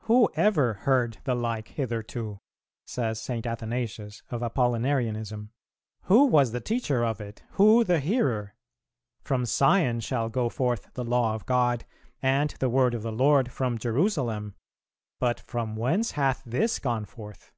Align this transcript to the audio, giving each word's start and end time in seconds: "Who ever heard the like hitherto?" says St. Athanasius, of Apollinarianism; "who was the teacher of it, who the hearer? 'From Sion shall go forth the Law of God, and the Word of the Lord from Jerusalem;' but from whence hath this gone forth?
"Who 0.00 0.28
ever 0.34 0.74
heard 0.74 1.16
the 1.24 1.34
like 1.34 1.68
hitherto?" 1.68 2.40
says 2.86 3.18
St. 3.18 3.46
Athanasius, 3.46 4.22
of 4.30 4.42
Apollinarianism; 4.42 5.48
"who 6.02 6.26
was 6.26 6.52
the 6.52 6.60
teacher 6.60 7.02
of 7.02 7.18
it, 7.18 7.42
who 7.52 7.82
the 7.82 7.98
hearer? 7.98 8.54
'From 9.22 9.46
Sion 9.46 10.00
shall 10.00 10.28
go 10.28 10.50
forth 10.50 10.92
the 10.92 11.02
Law 11.02 11.34
of 11.34 11.46
God, 11.46 11.86
and 12.20 12.50
the 12.60 12.68
Word 12.68 12.92
of 12.92 13.02
the 13.04 13.10
Lord 13.10 13.50
from 13.50 13.78
Jerusalem;' 13.78 14.54
but 15.18 15.40
from 15.40 15.76
whence 15.76 16.10
hath 16.10 16.42
this 16.44 16.78
gone 16.78 17.06
forth? 17.06 17.52